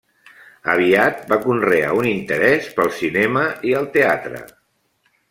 [0.75, 4.41] Aviat va conrear un interès pel cinema i el teatre.